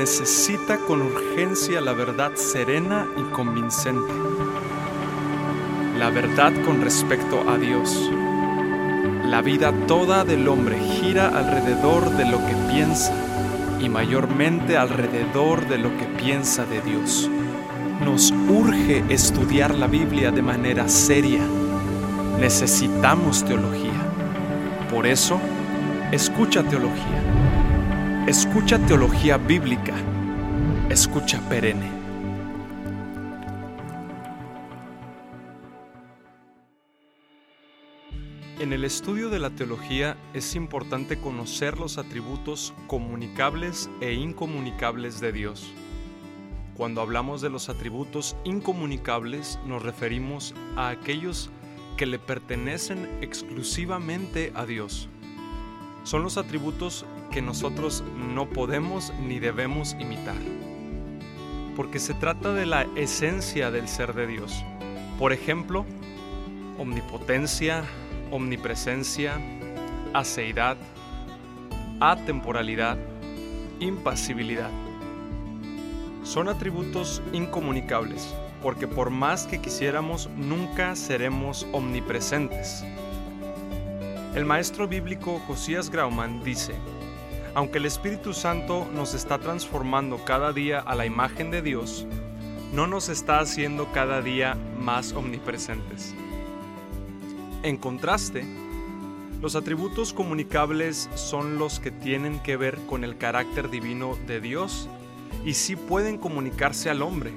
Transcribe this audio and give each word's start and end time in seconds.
necesita 0.00 0.78
con 0.78 1.02
urgencia 1.02 1.78
la 1.82 1.92
verdad 1.92 2.32
serena 2.34 3.06
y 3.18 3.22
convincente. 3.34 4.14
La 5.98 6.08
verdad 6.08 6.54
con 6.64 6.80
respecto 6.80 7.44
a 7.46 7.58
Dios. 7.58 8.10
La 9.26 9.42
vida 9.42 9.74
toda 9.86 10.24
del 10.24 10.48
hombre 10.48 10.78
gira 10.78 11.28
alrededor 11.28 12.16
de 12.16 12.24
lo 12.24 12.38
que 12.38 12.54
piensa 12.72 13.12
y 13.78 13.90
mayormente 13.90 14.78
alrededor 14.78 15.68
de 15.68 15.76
lo 15.76 15.94
que 15.98 16.06
piensa 16.06 16.64
de 16.64 16.80
Dios. 16.80 17.28
Nos 18.02 18.32
urge 18.48 19.04
estudiar 19.10 19.74
la 19.74 19.86
Biblia 19.86 20.30
de 20.30 20.40
manera 20.40 20.88
seria. 20.88 21.42
Necesitamos 22.40 23.44
teología. 23.44 24.00
Por 24.90 25.06
eso, 25.06 25.38
escucha 26.10 26.62
teología. 26.62 27.19
Escucha 28.26 28.78
teología 28.86 29.38
bíblica. 29.38 29.94
Escucha 30.90 31.40
perenne. 31.48 31.90
En 38.58 38.74
el 38.74 38.84
estudio 38.84 39.30
de 39.30 39.38
la 39.38 39.48
teología 39.50 40.18
es 40.34 40.54
importante 40.54 41.18
conocer 41.18 41.78
los 41.78 41.96
atributos 41.96 42.74
comunicables 42.88 43.88
e 44.02 44.12
incomunicables 44.12 45.18
de 45.20 45.32
Dios. 45.32 45.72
Cuando 46.76 47.00
hablamos 47.00 47.40
de 47.40 47.48
los 47.48 47.70
atributos 47.70 48.36
incomunicables 48.44 49.58
nos 49.64 49.82
referimos 49.82 50.54
a 50.76 50.90
aquellos 50.90 51.50
que 51.96 52.04
le 52.04 52.18
pertenecen 52.18 53.08
exclusivamente 53.22 54.52
a 54.54 54.66
Dios. 54.66 55.08
Son 56.04 56.22
los 56.22 56.36
atributos 56.36 57.06
que 57.30 57.42
nosotros 57.42 58.04
no 58.16 58.48
podemos 58.48 59.12
ni 59.26 59.38
debemos 59.38 59.96
imitar. 59.98 60.36
Porque 61.76 61.98
se 61.98 62.14
trata 62.14 62.52
de 62.52 62.66
la 62.66 62.86
esencia 62.96 63.70
del 63.70 63.88
ser 63.88 64.14
de 64.14 64.26
Dios. 64.26 64.64
Por 65.18 65.32
ejemplo, 65.32 65.86
omnipotencia, 66.78 67.84
omnipresencia, 68.30 69.40
aceidad, 70.12 70.76
atemporalidad, 72.00 72.98
impasibilidad. 73.78 74.70
Son 76.22 76.48
atributos 76.48 77.22
incomunicables, 77.32 78.34
porque 78.62 78.86
por 78.86 79.10
más 79.10 79.46
que 79.46 79.60
quisiéramos, 79.60 80.28
nunca 80.36 80.94
seremos 80.96 81.66
omnipresentes. 81.72 82.84
El 84.34 84.44
maestro 84.44 84.86
bíblico 84.86 85.40
Josías 85.46 85.90
Grauman 85.90 86.42
dice, 86.44 86.74
aunque 87.54 87.78
el 87.78 87.86
Espíritu 87.86 88.32
Santo 88.32 88.86
nos 88.92 89.14
está 89.14 89.38
transformando 89.38 90.24
cada 90.24 90.52
día 90.52 90.78
a 90.80 90.94
la 90.94 91.06
imagen 91.06 91.50
de 91.50 91.62
Dios, 91.62 92.06
no 92.72 92.86
nos 92.86 93.08
está 93.08 93.40
haciendo 93.40 93.90
cada 93.92 94.22
día 94.22 94.56
más 94.78 95.12
omnipresentes. 95.12 96.14
En 97.62 97.76
contraste, 97.76 98.44
los 99.40 99.56
atributos 99.56 100.12
comunicables 100.12 101.08
son 101.14 101.58
los 101.58 101.80
que 101.80 101.90
tienen 101.90 102.40
que 102.40 102.56
ver 102.56 102.78
con 102.86 103.04
el 103.04 103.16
carácter 103.16 103.70
divino 103.70 104.16
de 104.26 104.40
Dios 104.40 104.88
y 105.44 105.54
sí 105.54 105.76
pueden 105.76 106.18
comunicarse 106.18 106.90
al 106.90 107.02
hombre. 107.02 107.32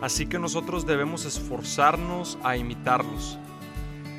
Así 0.00 0.26
que 0.26 0.38
nosotros 0.38 0.86
debemos 0.86 1.24
esforzarnos 1.24 2.38
a 2.42 2.56
imitarlos. 2.56 3.38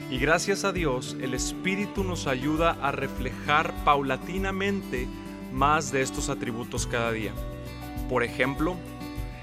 Y 0.10 0.20
gracias 0.20 0.64
a 0.66 0.72
Dios, 0.72 1.18
el 1.20 1.34
Espíritu 1.34 2.04
nos 2.04 2.28
ayuda 2.28 2.78
a 2.82 2.92
reflejar 2.92 3.74
paulatinamente 3.84 5.08
más 5.52 5.92
de 5.92 6.02
estos 6.02 6.30
atributos 6.30 6.86
cada 6.86 7.12
día. 7.12 7.32
Por 8.08 8.24
ejemplo, 8.24 8.76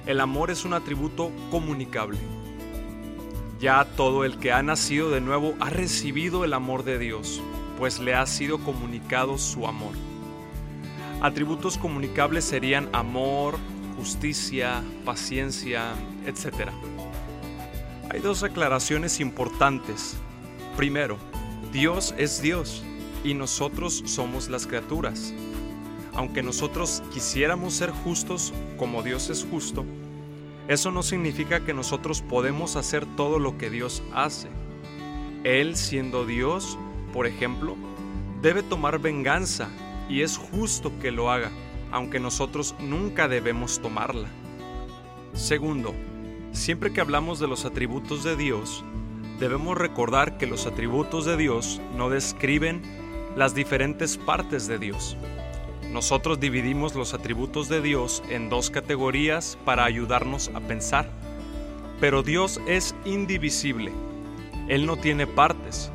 el 0.07 0.21
amor 0.21 0.53
es 0.53 0.65
un 0.65 0.75
atributo 0.75 1.33
comunicable. 1.51 2.19
Ya 3.59 3.85
todo 3.97 4.25
el 4.25 4.39
que 4.39 4.53
ha 4.53 4.63
nacido 4.63 5.11
de 5.11 5.21
nuevo 5.21 5.55
ha 5.59 5.69
recibido 5.69 6.45
el 6.45 6.53
amor 6.53 6.85
de 6.85 6.99
Dios, 6.99 7.41
pues 7.77 7.99
le 7.99 8.15
ha 8.15 8.27
sido 8.27 8.59
comunicado 8.59 9.39
su 9.39 9.67
amor. 9.67 9.95
Atributos 11.21 11.77
comunicables 11.77 12.45
serían 12.45 12.89
amor, 12.93 13.57
justicia, 13.97 14.83
paciencia, 15.05 15.93
etc. 16.25 16.71
Hay 18.11 18.21
dos 18.21 18.43
aclaraciones 18.45 19.19
importantes. 19.21 20.17
Primero, 20.77 21.19
Dios 21.71 22.15
es 22.17 22.41
Dios 22.41 22.83
y 23.25 23.35
nosotros 23.35 24.03
somos 24.07 24.49
las 24.49 24.67
criaturas. 24.67 25.35
Aunque 26.15 26.43
nosotros 26.43 27.03
quisiéramos 27.13 27.75
ser 27.75 27.91
justos 27.91 28.53
como 28.79 29.03
Dios 29.03 29.31
es 29.31 29.47
justo, 29.51 29.85
eso 30.69 30.91
no 30.91 31.03
significa 31.03 31.65
que 31.65 31.75
nosotros 31.75 32.23
podemos 32.23 32.77
hacer 32.77 33.05
todo 33.17 33.39
lo 33.39 33.59
que 33.59 33.69
Dios 33.69 34.03
hace. 34.15 34.49
Él, 35.45 35.77
siendo 35.77 36.25
Dios, 36.25 36.79
por 37.13 37.27
ejemplo, 37.27 37.77
debe 38.41 38.63
tomar 38.63 38.99
venganza 38.99 39.69
y 40.09 40.23
es 40.23 40.37
justo 40.37 40.93
que 41.01 41.11
lo 41.11 41.31
haga, 41.31 41.51
aunque 41.91 42.21
nosotros 42.21 42.75
nunca 42.81 43.29
debemos 43.29 43.81
tomarla. 43.81 44.29
Segundo, 45.35 45.95
siempre 46.53 46.93
que 46.93 47.01
hablamos 47.01 47.41
de 47.41 47.49
los 47.49 47.65
atributos 47.65 48.25
de 48.25 48.37
Dios, 48.37 48.85
debemos 49.43 49.77
recordar 49.77 50.39
que 50.39 50.47
los 50.47 50.69
atributos 50.69 51.25
de 51.25 51.37
Dios 51.37 51.81
no 51.97 52.11
describen 52.11 52.81
las 53.35 53.57
diferentes 53.57 54.17
partes 54.17 54.69
de 54.69 54.79
Dios. 54.79 55.17
Nosotros 55.91 56.39
dividimos 56.39 56.95
los 56.95 57.13
atributos 57.13 57.69
de 57.69 57.83
Dios 57.83 58.23
en 58.31 58.49
dos 58.49 58.71
categorías 58.71 59.59
para 59.65 59.85
ayudarnos 59.85 60.53
a 60.55 60.61
pensar. 60.61 61.09
Pero 61.99 62.23
Dios 62.23 62.61
es 62.69 62.95
indivisible. 63.05 63.91
Él 64.69 64.87
no 64.87 64.97
tiene 64.97 65.27
partes. 65.27 65.91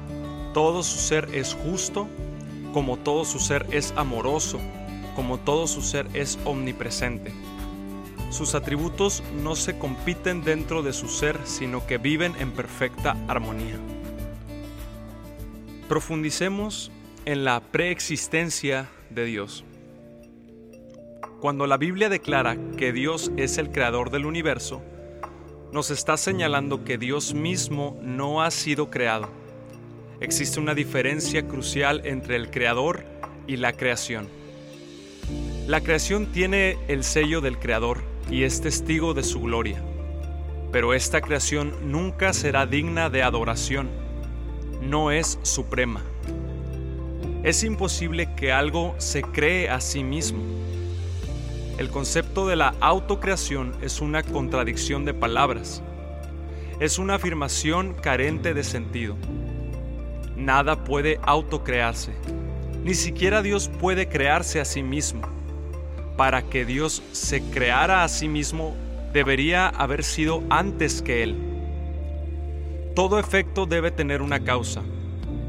Todo 0.53 0.83
su 0.83 0.97
ser 0.97 1.29
es 1.31 1.53
justo, 1.53 2.05
como 2.73 2.97
todo 2.97 3.23
su 3.23 3.39
ser 3.39 3.65
es 3.71 3.93
amoroso, 3.95 4.59
como 5.15 5.37
todo 5.37 5.67
su 5.67 5.81
ser 5.81 6.09
es 6.13 6.37
omnipresente. 6.43 7.31
Sus 8.29 8.55
atributos 8.55 9.23
no 9.41 9.55
se 9.55 9.79
compiten 9.79 10.43
dentro 10.43 10.83
de 10.83 10.91
su 10.91 11.07
ser, 11.07 11.39
sino 11.45 11.87
que 11.87 11.97
viven 11.97 12.35
en 12.39 12.51
perfecta 12.51 13.15
armonía. 13.27 13.77
Profundicemos 15.87 16.91
en 17.25 17.45
la 17.45 17.61
preexistencia 17.61 18.89
de 19.09 19.25
Dios. 19.25 19.63
Cuando 21.39 21.67
la 21.67 21.77
Biblia 21.77 22.09
declara 22.09 22.57
que 22.77 22.91
Dios 22.91 23.31
es 23.37 23.57
el 23.57 23.71
creador 23.71 24.09
del 24.11 24.25
universo, 24.25 24.81
nos 25.71 25.89
está 25.89 26.17
señalando 26.17 26.83
que 26.83 26.97
Dios 26.97 27.33
mismo 27.33 27.97
no 28.01 28.41
ha 28.41 28.51
sido 28.51 28.89
creado. 28.89 29.29
Existe 30.19 30.59
una 30.59 30.73
diferencia 30.73 31.47
crucial 31.47 32.01
entre 32.05 32.35
el 32.35 32.49
creador 32.49 33.05
y 33.47 33.55
la 33.55 33.71
creación. 33.71 34.27
La 35.67 35.81
creación 35.81 36.25
tiene 36.27 36.77
el 36.87 37.03
sello 37.03 37.39
del 37.39 37.57
creador 37.59 38.16
y 38.29 38.43
es 38.43 38.61
testigo 38.61 39.13
de 39.13 39.23
su 39.23 39.41
gloria. 39.41 39.81
Pero 40.71 40.93
esta 40.93 41.21
creación 41.21 41.73
nunca 41.83 42.33
será 42.33 42.65
digna 42.65 43.09
de 43.09 43.23
adoración. 43.23 43.89
No 44.81 45.11
es 45.11 45.39
suprema. 45.43 46.01
Es 47.43 47.63
imposible 47.63 48.33
que 48.35 48.51
algo 48.51 48.95
se 48.97 49.21
cree 49.21 49.69
a 49.69 49.79
sí 49.79 50.03
mismo. 50.03 50.43
El 51.77 51.89
concepto 51.89 52.47
de 52.47 52.55
la 52.55 52.73
autocreación 52.79 53.73
es 53.81 54.01
una 54.01 54.23
contradicción 54.23 55.05
de 55.05 55.13
palabras. 55.13 55.81
Es 56.79 56.99
una 56.99 57.15
afirmación 57.15 57.93
carente 57.93 58.53
de 58.53 58.63
sentido. 58.63 59.15
Nada 60.35 60.83
puede 60.83 61.19
autocrearse. 61.23 62.13
Ni 62.83 62.93
siquiera 62.93 63.41
Dios 63.41 63.69
puede 63.79 64.09
crearse 64.09 64.59
a 64.59 64.65
sí 64.65 64.83
mismo. 64.83 65.36
Para 66.17 66.41
que 66.41 66.65
Dios 66.65 67.03
se 67.11 67.41
creara 67.41 68.03
a 68.03 68.09
sí 68.09 68.27
mismo, 68.27 68.75
debería 69.13 69.67
haber 69.67 70.03
sido 70.03 70.43
antes 70.49 71.03
que 71.03 71.21
Él. 71.21 71.35
Todo 72.95 73.19
efecto 73.19 73.67
debe 73.67 73.91
tener 73.91 74.23
una 74.23 74.43
causa. 74.43 74.81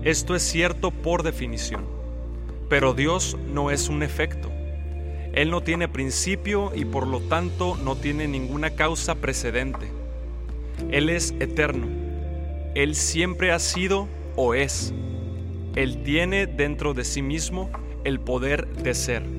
Esto 0.02 0.34
es 0.34 0.42
cierto 0.42 0.90
por 0.90 1.22
definición. 1.22 1.86
Pero 2.68 2.92
Dios 2.92 3.38
no 3.50 3.70
es 3.70 3.88
un 3.88 4.02
efecto. 4.02 4.50
Él 5.32 5.50
no 5.50 5.62
tiene 5.62 5.88
principio 5.88 6.72
y 6.74 6.84
por 6.84 7.06
lo 7.06 7.20
tanto 7.20 7.78
no 7.82 7.96
tiene 7.96 8.28
ninguna 8.28 8.70
causa 8.70 9.14
precedente. 9.14 9.90
Él 10.90 11.08
es 11.08 11.34
eterno. 11.40 11.86
Él 12.74 12.94
siempre 12.94 13.52
ha 13.52 13.58
sido 13.58 14.06
o 14.36 14.52
es. 14.52 14.92
Él 15.74 16.02
tiene 16.02 16.46
dentro 16.46 16.92
de 16.92 17.04
sí 17.04 17.22
mismo 17.22 17.70
el 18.04 18.20
poder 18.20 18.66
de 18.68 18.94
ser. 18.94 19.37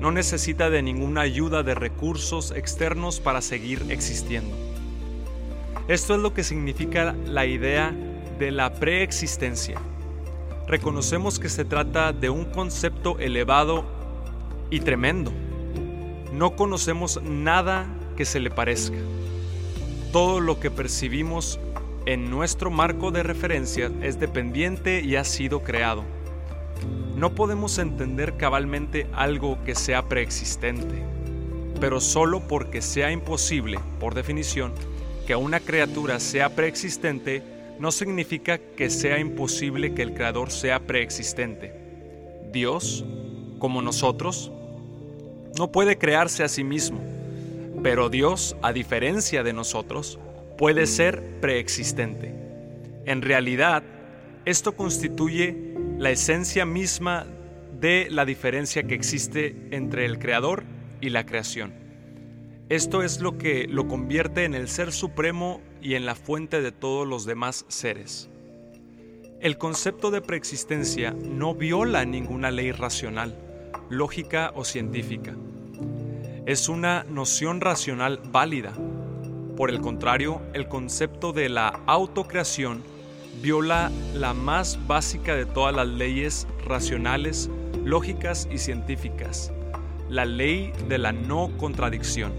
No 0.00 0.10
necesita 0.10 0.70
de 0.70 0.82
ninguna 0.82 1.20
ayuda 1.20 1.62
de 1.62 1.74
recursos 1.74 2.52
externos 2.52 3.20
para 3.20 3.42
seguir 3.42 3.84
existiendo. 3.90 4.56
Esto 5.88 6.14
es 6.14 6.20
lo 6.20 6.32
que 6.32 6.42
significa 6.42 7.14
la 7.26 7.44
idea 7.44 7.94
de 8.38 8.50
la 8.50 8.72
preexistencia. 8.72 9.78
Reconocemos 10.66 11.38
que 11.38 11.50
se 11.50 11.64
trata 11.64 12.12
de 12.12 12.30
un 12.30 12.46
concepto 12.46 13.18
elevado 13.18 13.84
y 14.70 14.80
tremendo. 14.80 15.32
no 16.32 16.56
conocemos 16.56 17.20
nada 17.22 17.86
que 18.16 18.24
se 18.24 18.40
le 18.40 18.50
parezca. 18.50 18.96
Todo 20.12 20.40
lo 20.40 20.60
que 20.60 20.70
percibimos 20.70 21.58
en 22.06 22.30
nuestro 22.30 22.70
marco 22.70 23.10
de 23.10 23.22
referencia 23.22 23.90
es 24.00 24.18
dependiente 24.18 25.02
y 25.02 25.16
ha 25.16 25.24
sido 25.24 25.62
creado. 25.62 26.04
No 27.20 27.34
podemos 27.34 27.76
entender 27.76 28.38
cabalmente 28.38 29.06
algo 29.12 29.62
que 29.62 29.74
sea 29.74 30.08
preexistente, 30.08 31.02
pero 31.78 32.00
solo 32.00 32.48
porque 32.48 32.80
sea 32.80 33.12
imposible, 33.12 33.78
por 33.98 34.14
definición, 34.14 34.72
que 35.26 35.36
una 35.36 35.60
criatura 35.60 36.18
sea 36.18 36.56
preexistente, 36.56 37.42
no 37.78 37.92
significa 37.92 38.56
que 38.56 38.88
sea 38.88 39.18
imposible 39.18 39.92
que 39.92 40.00
el 40.00 40.14
Creador 40.14 40.50
sea 40.50 40.80
preexistente. 40.80 41.74
Dios, 42.54 43.04
como 43.58 43.82
nosotros, 43.82 44.50
no 45.58 45.70
puede 45.70 45.98
crearse 45.98 46.42
a 46.42 46.48
sí 46.48 46.64
mismo, 46.64 47.02
pero 47.82 48.08
Dios, 48.08 48.56
a 48.62 48.72
diferencia 48.72 49.42
de 49.42 49.52
nosotros, 49.52 50.18
puede 50.56 50.86
ser 50.86 51.22
preexistente. 51.42 52.34
En 53.04 53.20
realidad, 53.20 53.82
esto 54.46 54.72
constituye 54.72 55.69
la 56.00 56.10
esencia 56.10 56.64
misma 56.64 57.26
de 57.78 58.08
la 58.08 58.24
diferencia 58.24 58.84
que 58.84 58.94
existe 58.94 59.68
entre 59.70 60.06
el 60.06 60.18
Creador 60.18 60.64
y 61.02 61.10
la 61.10 61.26
creación. 61.26 61.74
Esto 62.70 63.02
es 63.02 63.20
lo 63.20 63.36
que 63.36 63.66
lo 63.68 63.86
convierte 63.86 64.44
en 64.44 64.54
el 64.54 64.68
ser 64.68 64.92
supremo 64.92 65.60
y 65.82 65.96
en 65.96 66.06
la 66.06 66.14
fuente 66.14 66.62
de 66.62 66.72
todos 66.72 67.06
los 67.06 67.26
demás 67.26 67.66
seres. 67.68 68.30
El 69.42 69.58
concepto 69.58 70.10
de 70.10 70.22
preexistencia 70.22 71.10
no 71.10 71.54
viola 71.54 72.06
ninguna 72.06 72.50
ley 72.50 72.72
racional, 72.72 73.36
lógica 73.90 74.52
o 74.54 74.64
científica. 74.64 75.36
Es 76.46 76.70
una 76.70 77.04
noción 77.10 77.60
racional 77.60 78.22
válida 78.24 78.72
por 79.54 79.68
el 79.68 79.82
contrario, 79.82 80.40
el 80.54 80.66
concepto 80.66 81.34
de 81.34 81.50
la 81.50 81.68
autocreación 81.84 82.82
viola 83.42 83.90
la 84.14 84.34
más 84.34 84.78
básica 84.86 85.34
de 85.34 85.46
todas 85.46 85.74
las 85.74 85.86
leyes 85.86 86.46
racionales, 86.64 87.50
lógicas 87.84 88.48
y 88.50 88.58
científicas, 88.58 89.52
la 90.08 90.24
ley 90.24 90.72
de 90.88 90.98
la 90.98 91.12
no 91.12 91.50
contradicción. 91.56 92.32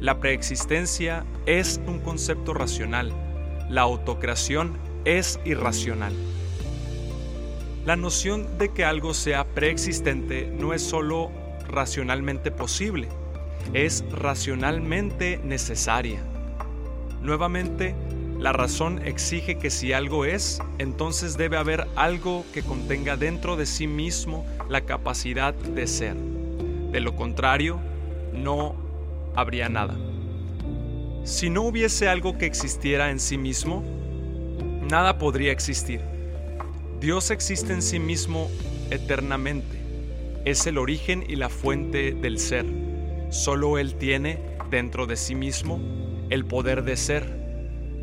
La 0.00 0.18
preexistencia 0.20 1.24
es 1.46 1.80
un 1.86 2.00
concepto 2.00 2.52
racional, 2.54 3.12
la 3.70 3.82
autocreación 3.82 4.76
es 5.04 5.40
irracional. 5.44 6.12
La 7.84 7.94
noción 7.94 8.58
de 8.58 8.72
que 8.72 8.84
algo 8.84 9.14
sea 9.14 9.44
preexistente 9.44 10.50
no 10.50 10.74
es 10.74 10.82
sólo 10.82 11.30
racionalmente 11.68 12.50
posible, 12.50 13.08
es 13.74 14.04
racionalmente 14.10 15.38
necesaria. 15.44 16.20
Nuevamente, 17.22 17.94
la 18.38 18.52
razón 18.52 19.00
exige 19.06 19.56
que 19.58 19.70
si 19.70 19.92
algo 19.92 20.24
es, 20.24 20.60
entonces 20.78 21.38
debe 21.38 21.56
haber 21.56 21.86
algo 21.96 22.44
que 22.52 22.62
contenga 22.62 23.16
dentro 23.16 23.56
de 23.56 23.64
sí 23.64 23.86
mismo 23.86 24.44
la 24.68 24.82
capacidad 24.82 25.54
de 25.54 25.86
ser. 25.86 26.16
De 26.16 27.00
lo 27.00 27.16
contrario, 27.16 27.78
no 28.34 28.76
habría 29.34 29.68
nada. 29.68 29.96
Si 31.24 31.50
no 31.50 31.62
hubiese 31.62 32.08
algo 32.08 32.38
que 32.38 32.46
existiera 32.46 33.10
en 33.10 33.20
sí 33.20 33.38
mismo, 33.38 33.82
nada 34.88 35.18
podría 35.18 35.50
existir. 35.50 36.00
Dios 37.00 37.30
existe 37.30 37.72
en 37.72 37.82
sí 37.82 37.98
mismo 37.98 38.50
eternamente. 38.90 39.80
Es 40.44 40.66
el 40.66 40.78
origen 40.78 41.24
y 41.26 41.36
la 41.36 41.48
fuente 41.48 42.12
del 42.12 42.38
ser. 42.38 42.66
Solo 43.30 43.78
Él 43.78 43.96
tiene 43.96 44.38
dentro 44.70 45.06
de 45.06 45.16
sí 45.16 45.34
mismo 45.34 45.80
el 46.30 46.44
poder 46.44 46.84
de 46.84 46.96
ser. 46.96 47.45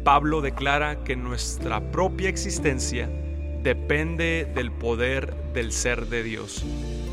Pablo 0.03 0.41
declara 0.41 1.01
que 1.05 1.15
nuestra 1.15 1.79
propia 1.91 2.27
existencia 2.27 3.09
depende 3.61 4.45
del 4.53 4.69
poder 4.69 5.33
del 5.53 5.71
ser 5.71 6.07
de 6.07 6.23
Dios, 6.23 6.65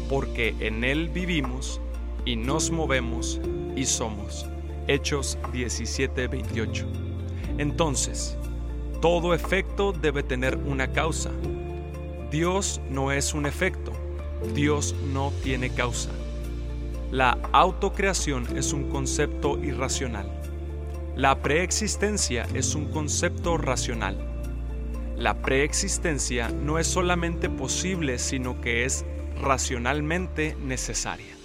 porque 0.08 0.56
en 0.58 0.82
Él 0.82 1.08
vivimos 1.08 1.80
y 2.24 2.34
nos 2.34 2.72
movemos 2.72 3.40
y 3.76 3.84
somos. 3.84 4.44
Hechos 4.88 5.38
17:28. 5.52 6.84
Entonces, 7.58 8.36
todo 9.00 9.34
efecto 9.34 9.92
debe 9.92 10.24
tener 10.24 10.56
una 10.56 10.90
causa. 10.90 11.30
Dios 12.32 12.80
no 12.90 13.12
es 13.12 13.34
un 13.34 13.46
efecto, 13.46 13.92
Dios 14.52 14.96
no 15.12 15.32
tiene 15.44 15.70
causa. 15.70 16.10
La 17.12 17.38
autocreación 17.52 18.56
es 18.56 18.72
un 18.72 18.90
concepto 18.90 19.62
irracional. 19.62 20.39
La 21.20 21.42
preexistencia 21.42 22.46
es 22.54 22.74
un 22.74 22.86
concepto 22.86 23.58
racional. 23.58 24.16
La 25.18 25.42
preexistencia 25.42 26.48
no 26.48 26.78
es 26.78 26.86
solamente 26.86 27.50
posible, 27.50 28.18
sino 28.18 28.62
que 28.62 28.86
es 28.86 29.04
racionalmente 29.38 30.56
necesaria. 30.64 31.36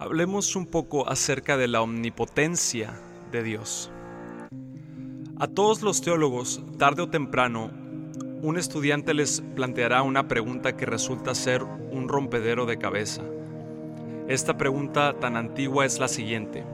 Hablemos 0.00 0.56
un 0.56 0.66
poco 0.66 1.08
acerca 1.08 1.56
de 1.56 1.68
la 1.68 1.82
omnipotencia 1.82 2.98
de 3.30 3.44
Dios. 3.44 3.92
A 5.38 5.46
todos 5.46 5.82
los 5.82 6.00
teólogos, 6.00 6.62
tarde 6.78 7.02
o 7.02 7.08
temprano, 7.08 7.70
un 8.42 8.58
estudiante 8.58 9.14
les 9.14 9.40
planteará 9.54 10.02
una 10.02 10.26
pregunta 10.26 10.76
que 10.76 10.84
resulta 10.84 11.36
ser 11.36 11.62
un 11.62 12.08
rompedero 12.08 12.66
de 12.66 12.78
cabeza. 12.78 13.22
Esta 14.26 14.56
pregunta 14.56 15.14
tan 15.20 15.36
antigua 15.36 15.84
es 15.84 16.00
la 16.00 16.08
siguiente. 16.08 16.64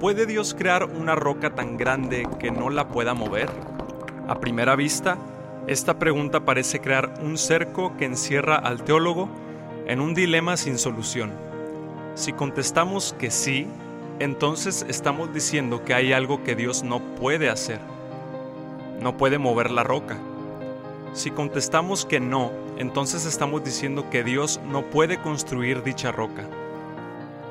¿Puede 0.00 0.26
Dios 0.26 0.54
crear 0.56 0.84
una 0.84 1.16
roca 1.16 1.56
tan 1.56 1.76
grande 1.76 2.24
que 2.38 2.52
no 2.52 2.70
la 2.70 2.86
pueda 2.86 3.14
mover? 3.14 3.50
A 4.28 4.38
primera 4.38 4.76
vista, 4.76 5.18
esta 5.66 5.98
pregunta 5.98 6.44
parece 6.44 6.80
crear 6.80 7.14
un 7.20 7.36
cerco 7.36 7.96
que 7.96 8.04
encierra 8.04 8.54
al 8.54 8.84
teólogo 8.84 9.28
en 9.88 10.00
un 10.00 10.14
dilema 10.14 10.56
sin 10.56 10.78
solución. 10.78 11.32
Si 12.14 12.32
contestamos 12.32 13.16
que 13.18 13.32
sí, 13.32 13.66
entonces 14.20 14.86
estamos 14.88 15.34
diciendo 15.34 15.82
que 15.84 15.94
hay 15.94 16.12
algo 16.12 16.44
que 16.44 16.54
Dios 16.54 16.84
no 16.84 17.00
puede 17.16 17.50
hacer. 17.50 17.80
No 19.00 19.16
puede 19.16 19.38
mover 19.38 19.72
la 19.72 19.82
roca. 19.82 20.16
Si 21.12 21.32
contestamos 21.32 22.06
que 22.06 22.20
no, 22.20 22.52
entonces 22.76 23.24
estamos 23.24 23.64
diciendo 23.64 24.08
que 24.10 24.22
Dios 24.22 24.60
no 24.70 24.82
puede 24.82 25.20
construir 25.20 25.82
dicha 25.82 26.12
roca. 26.12 26.44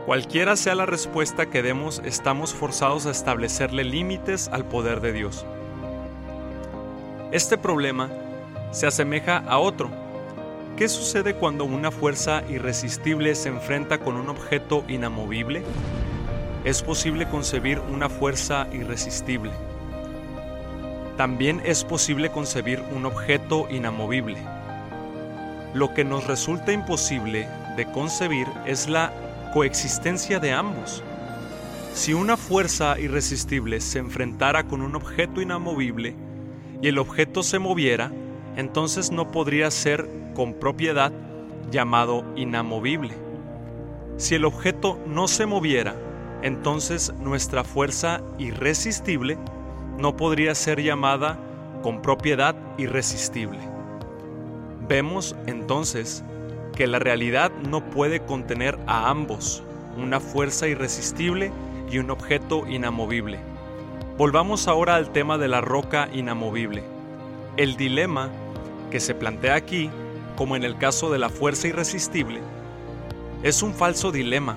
Cualquiera 0.07 0.55
sea 0.55 0.73
la 0.73 0.85
respuesta 0.85 1.47
que 1.47 1.61
demos, 1.61 2.01
estamos 2.05 2.53
forzados 2.53 3.05
a 3.05 3.11
establecerle 3.11 3.83
límites 3.83 4.47
al 4.53 4.63
poder 4.63 5.01
de 5.01 5.11
Dios. 5.11 5.45
Este 7.33 7.57
problema 7.57 8.09
se 8.71 8.87
asemeja 8.87 9.39
a 9.39 9.57
otro. 9.57 9.89
¿Qué 10.77 10.87
sucede 10.87 11.33
cuando 11.33 11.65
una 11.65 11.91
fuerza 11.91 12.41
irresistible 12.47 13.35
se 13.35 13.49
enfrenta 13.49 13.97
con 13.97 14.15
un 14.15 14.29
objeto 14.29 14.85
inamovible? 14.87 15.63
Es 16.63 16.81
posible 16.83 17.27
concebir 17.27 17.81
una 17.91 18.07
fuerza 18.07 18.69
irresistible. 18.71 19.51
También 21.17 21.61
es 21.65 21.83
posible 21.83 22.31
concebir 22.31 22.81
un 22.95 23.05
objeto 23.05 23.67
inamovible. 23.69 24.37
Lo 25.73 25.93
que 25.93 26.05
nos 26.05 26.27
resulta 26.27 26.71
imposible 26.71 27.49
de 27.75 27.85
concebir 27.91 28.47
es 28.65 28.87
la 28.87 29.11
coexistencia 29.51 30.39
de 30.39 30.51
ambos. 30.51 31.03
Si 31.93 32.13
una 32.13 32.37
fuerza 32.37 32.99
irresistible 32.99 33.81
se 33.81 33.99
enfrentara 33.99 34.67
con 34.67 34.81
un 34.81 34.95
objeto 34.95 35.41
inamovible 35.41 36.15
y 36.81 36.87
el 36.87 36.99
objeto 36.99 37.43
se 37.43 37.59
moviera, 37.59 38.11
entonces 38.55 39.11
no 39.11 39.31
podría 39.31 39.71
ser 39.71 40.09
con 40.35 40.53
propiedad 40.53 41.11
llamado 41.71 42.23
inamovible. 42.35 43.15
Si 44.17 44.35
el 44.35 44.45
objeto 44.45 44.99
no 45.07 45.27
se 45.27 45.45
moviera, 45.45 45.95
entonces 46.41 47.13
nuestra 47.19 47.63
fuerza 47.63 48.21
irresistible 48.37 49.37
no 49.97 50.15
podría 50.15 50.53
ser 50.55 50.81
llamada 50.81 51.39
con 51.81 52.01
propiedad 52.01 52.55
irresistible. 52.77 53.59
Vemos 54.87 55.35
entonces 55.47 56.23
que 56.77 56.85
la 56.85 56.99
realidad 56.99 57.51
no 57.67 57.83
puede 57.83 58.19
contener 58.19 58.77
a 58.85 59.09
ambos, 59.09 59.63
una 59.97 60.19
fuerza 60.19 60.67
irresistible 60.67 61.51
y 61.89 61.97
un 61.97 62.11
objeto 62.11 62.67
inamovible. 62.67 63.39
Volvamos 64.15 64.67
ahora 64.67 64.93
al 64.93 65.11
tema 65.11 65.39
de 65.39 65.47
la 65.47 65.59
roca 65.59 66.07
inamovible. 66.13 66.83
El 67.57 67.77
dilema 67.77 68.29
que 68.91 68.99
se 68.99 69.15
plantea 69.15 69.55
aquí, 69.55 69.89
como 70.35 70.55
en 70.55 70.63
el 70.63 70.77
caso 70.77 71.11
de 71.11 71.17
la 71.17 71.29
fuerza 71.29 71.67
irresistible, 71.67 72.41
es 73.41 73.63
un 73.63 73.73
falso 73.73 74.11
dilema. 74.11 74.55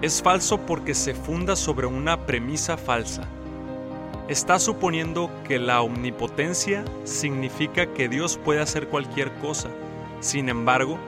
Es 0.00 0.22
falso 0.22 0.58
porque 0.60 0.94
se 0.94 1.12
funda 1.12 1.56
sobre 1.56 1.86
una 1.86 2.24
premisa 2.24 2.78
falsa. 2.78 3.28
Está 4.28 4.58
suponiendo 4.58 5.30
que 5.46 5.58
la 5.58 5.82
omnipotencia 5.82 6.86
significa 7.04 7.92
que 7.92 8.08
Dios 8.08 8.40
puede 8.42 8.60
hacer 8.60 8.88
cualquier 8.88 9.30
cosa. 9.42 9.68
Sin 10.20 10.48
embargo, 10.48 10.98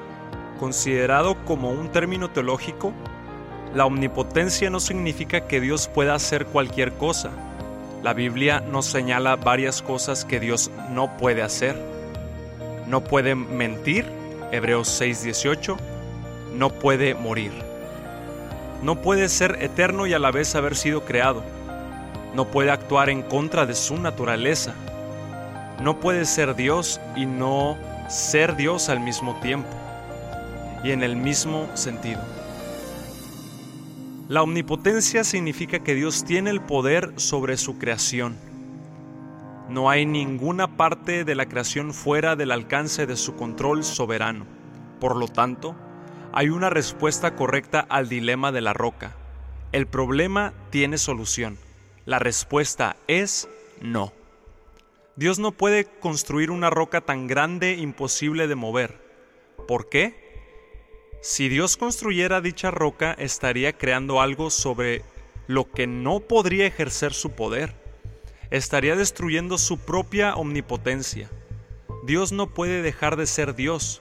Considerado 0.58 1.36
como 1.44 1.70
un 1.70 1.90
término 1.90 2.30
teológico, 2.30 2.94
la 3.74 3.84
omnipotencia 3.84 4.70
no 4.70 4.80
significa 4.80 5.46
que 5.46 5.60
Dios 5.60 5.86
pueda 5.88 6.14
hacer 6.14 6.46
cualquier 6.46 6.92
cosa. 6.92 7.30
La 8.02 8.14
Biblia 8.14 8.60
nos 8.60 8.86
señala 8.86 9.36
varias 9.36 9.82
cosas 9.82 10.24
que 10.24 10.40
Dios 10.40 10.70
no 10.90 11.14
puede 11.18 11.42
hacer. 11.42 11.76
No 12.86 13.04
puede 13.04 13.34
mentir, 13.34 14.06
Hebreos 14.50 14.88
6:18, 14.88 15.76
no 16.54 16.70
puede 16.70 17.14
morir. 17.14 17.52
No 18.82 19.02
puede 19.02 19.28
ser 19.28 19.58
eterno 19.60 20.06
y 20.06 20.14
a 20.14 20.18
la 20.18 20.30
vez 20.30 20.54
haber 20.54 20.74
sido 20.74 21.04
creado. 21.04 21.42
No 22.34 22.46
puede 22.46 22.70
actuar 22.70 23.10
en 23.10 23.22
contra 23.22 23.66
de 23.66 23.74
su 23.74 23.98
naturaleza. 23.98 24.72
No 25.82 26.00
puede 26.00 26.24
ser 26.24 26.54
Dios 26.54 26.98
y 27.14 27.26
no 27.26 27.76
ser 28.08 28.56
Dios 28.56 28.88
al 28.88 29.00
mismo 29.00 29.38
tiempo 29.40 29.68
y 30.82 30.92
en 30.92 31.02
el 31.02 31.16
mismo 31.16 31.68
sentido. 31.74 32.20
La 34.28 34.42
omnipotencia 34.42 35.22
significa 35.22 35.80
que 35.80 35.94
Dios 35.94 36.24
tiene 36.24 36.50
el 36.50 36.60
poder 36.60 37.12
sobre 37.16 37.56
su 37.56 37.78
creación. 37.78 38.36
No 39.68 39.88
hay 39.88 40.04
ninguna 40.04 40.76
parte 40.76 41.24
de 41.24 41.34
la 41.34 41.46
creación 41.46 41.92
fuera 41.92 42.34
del 42.34 42.50
alcance 42.50 43.06
de 43.06 43.16
su 43.16 43.36
control 43.36 43.84
soberano. 43.84 44.46
Por 45.00 45.16
lo 45.16 45.28
tanto, 45.28 45.76
hay 46.32 46.48
una 46.48 46.70
respuesta 46.70 47.36
correcta 47.36 47.86
al 47.88 48.08
dilema 48.08 48.50
de 48.50 48.60
la 48.60 48.72
roca. 48.72 49.14
El 49.70 49.86
problema 49.86 50.52
tiene 50.70 50.98
solución. 50.98 51.56
La 52.04 52.18
respuesta 52.18 52.96
es 53.06 53.48
no. 53.80 54.12
Dios 55.16 55.38
no 55.38 55.52
puede 55.52 55.84
construir 55.84 56.50
una 56.50 56.68
roca 56.68 57.00
tan 57.00 57.26
grande 57.26 57.74
imposible 57.74 58.48
de 58.48 58.54
mover. 58.54 59.00
¿Por 59.66 59.88
qué? 59.88 60.25
Si 61.20 61.48
Dios 61.48 61.76
construyera 61.76 62.40
dicha 62.40 62.70
roca, 62.70 63.12
estaría 63.18 63.72
creando 63.72 64.20
algo 64.20 64.50
sobre 64.50 65.02
lo 65.46 65.70
que 65.70 65.86
no 65.86 66.20
podría 66.20 66.66
ejercer 66.66 67.12
su 67.12 67.30
poder. 67.32 67.74
Estaría 68.50 68.96
destruyendo 68.96 69.58
su 69.58 69.78
propia 69.78 70.34
omnipotencia. 70.36 71.28
Dios 72.04 72.32
no 72.32 72.48
puede 72.48 72.82
dejar 72.82 73.16
de 73.16 73.26
ser 73.26 73.54
Dios, 73.54 74.00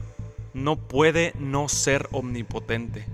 no 0.53 0.75
puede 0.75 1.33
no 1.39 1.67
ser 1.67 2.07
omnipotente. 2.11 3.05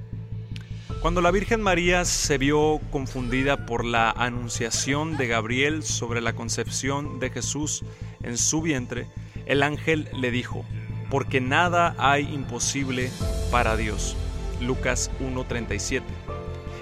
Cuando 1.01 1.22
la 1.22 1.31
Virgen 1.31 1.62
María 1.62 2.05
se 2.05 2.38
vio 2.38 2.79
confundida 2.91 3.65
por 3.65 3.86
la 3.86 4.12
anunciación 4.12 5.17
de 5.17 5.27
Gabriel 5.27 5.81
sobre 5.81 6.22
la 6.22 6.34
concepción 6.34 7.20
de 7.20 7.31
Jesús 7.31 7.84
en 8.22 8.38
su 8.38 8.62
vientre, 8.62 9.08
el 9.48 9.63
ángel 9.63 10.10
le 10.13 10.29
dijo, 10.29 10.63
porque 11.12 11.41
nada 11.41 11.94
hay 12.00 12.34
imposible 12.34 13.12
para 13.51 13.75
Dios. 13.75 14.15
Lucas 14.62 15.12
1:37. 15.20 16.03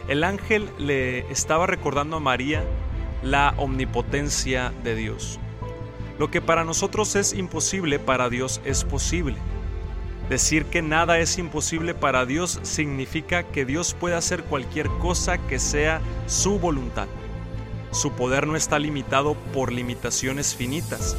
El 0.08 0.24
ángel 0.24 0.70
le 0.78 1.30
estaba 1.32 1.66
recordando 1.66 2.18
a 2.18 2.20
María 2.22 2.64
la 3.24 3.54
omnipotencia 3.58 4.72
de 4.84 4.96
Dios. 4.96 5.40
Lo 6.20 6.30
que 6.30 6.42
para 6.42 6.64
nosotros 6.64 7.16
es 7.16 7.34
imposible, 7.34 7.98
para 7.98 8.30
Dios 8.30 8.62
es 8.66 8.84
posible. 8.84 9.36
Decir 10.30 10.66
que 10.66 10.84
nada 10.84 11.18
es 11.18 11.40
imposible 11.40 11.96
para 11.96 12.26
Dios 12.26 12.60
significa 12.62 13.44
que 13.44 13.66
Dios 13.66 13.96
puede 14.00 14.16
hacer 14.16 14.44
cualquier 14.44 14.88
cosa 15.00 15.40
que 15.40 15.58
sea 15.58 16.02
su 16.28 16.60
voluntad. 16.60 17.08
Su 17.92 18.12
poder 18.12 18.46
no 18.46 18.56
está 18.56 18.78
limitado 18.78 19.34
por 19.54 19.72
limitaciones 19.72 20.54
finitas, 20.54 21.18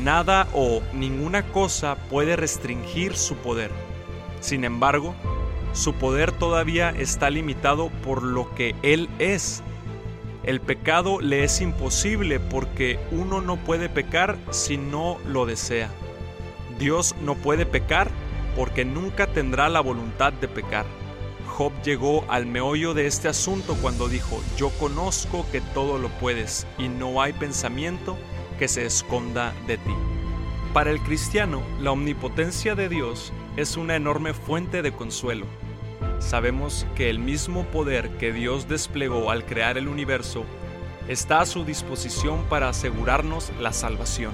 Nada 0.00 0.46
o 0.54 0.80
ninguna 0.92 1.42
cosa 1.42 1.96
puede 2.08 2.36
restringir 2.36 3.16
su 3.16 3.36
poder. 3.36 3.70
Sin 4.40 4.64
embargo, 4.64 5.14
su 5.72 5.94
poder 5.94 6.30
todavía 6.32 6.90
está 6.90 7.30
limitado 7.30 7.90
por 8.04 8.22
lo 8.22 8.54
que 8.54 8.74
Él 8.82 9.08
es. 9.18 9.62
El 10.44 10.60
pecado 10.60 11.20
le 11.20 11.44
es 11.44 11.60
imposible 11.60 12.38
porque 12.38 12.98
uno 13.10 13.40
no 13.40 13.56
puede 13.56 13.88
pecar 13.88 14.38
si 14.50 14.76
no 14.76 15.18
lo 15.26 15.46
desea. 15.46 15.90
Dios 16.78 17.16
no 17.20 17.34
puede 17.34 17.66
pecar 17.66 18.08
porque 18.56 18.84
nunca 18.84 19.26
tendrá 19.26 19.68
la 19.68 19.80
voluntad 19.80 20.32
de 20.32 20.48
pecar. 20.48 20.86
Job 21.48 21.72
llegó 21.82 22.24
al 22.28 22.46
meollo 22.46 22.94
de 22.94 23.06
este 23.06 23.26
asunto 23.26 23.76
cuando 23.82 24.08
dijo, 24.08 24.40
yo 24.56 24.70
conozco 24.78 25.44
que 25.50 25.60
todo 25.60 25.98
lo 25.98 26.08
puedes 26.08 26.68
y 26.78 26.88
no 26.88 27.20
hay 27.20 27.32
pensamiento 27.32 28.16
que 28.58 28.68
se 28.68 28.84
esconda 28.84 29.54
de 29.66 29.78
ti. 29.78 29.94
Para 30.74 30.90
el 30.90 31.00
cristiano, 31.00 31.62
la 31.80 31.92
omnipotencia 31.92 32.74
de 32.74 32.88
Dios 32.88 33.32
es 33.56 33.76
una 33.76 33.96
enorme 33.96 34.34
fuente 34.34 34.82
de 34.82 34.92
consuelo. 34.92 35.46
Sabemos 36.18 36.86
que 36.94 37.08
el 37.08 37.18
mismo 37.18 37.64
poder 37.64 38.10
que 38.18 38.32
Dios 38.32 38.68
desplegó 38.68 39.30
al 39.30 39.46
crear 39.46 39.78
el 39.78 39.88
universo 39.88 40.44
está 41.08 41.40
a 41.40 41.46
su 41.46 41.64
disposición 41.64 42.44
para 42.50 42.68
asegurarnos 42.68 43.50
la 43.58 43.72
salvación. 43.72 44.32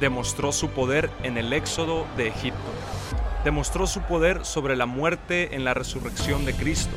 Demostró 0.00 0.52
su 0.52 0.68
poder 0.68 1.10
en 1.22 1.38
el 1.38 1.52
éxodo 1.52 2.06
de 2.16 2.28
Egipto. 2.28 2.58
Demostró 3.42 3.86
su 3.86 4.02
poder 4.02 4.44
sobre 4.44 4.76
la 4.76 4.86
muerte 4.86 5.56
en 5.56 5.64
la 5.64 5.72
resurrección 5.72 6.44
de 6.44 6.54
Cristo. 6.54 6.94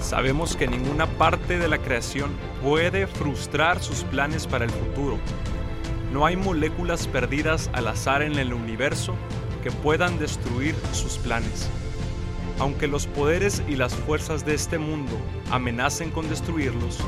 Sabemos 0.00 0.56
que 0.56 0.68
ninguna 0.68 1.06
parte 1.06 1.58
de 1.58 1.68
la 1.68 1.78
creación 1.78 2.30
puede 2.62 3.06
frustrar 3.06 3.82
sus 3.82 4.04
planes 4.04 4.46
para 4.46 4.64
el 4.64 4.70
futuro 4.70 5.18
no 6.12 6.26
hay 6.26 6.36
moléculas 6.36 7.06
perdidas 7.06 7.70
al 7.72 7.88
azar 7.88 8.20
en 8.20 8.38
el 8.38 8.52
universo 8.52 9.14
que 9.62 9.70
puedan 9.70 10.18
destruir 10.18 10.74
sus 10.92 11.16
planes. 11.16 11.70
Aunque 12.58 12.86
los 12.86 13.06
poderes 13.06 13.62
y 13.66 13.76
las 13.76 13.94
fuerzas 13.94 14.44
de 14.44 14.54
este 14.54 14.76
mundo 14.76 15.12
amenacen 15.50 16.10
con 16.10 16.28
destruirlos, 16.28 16.98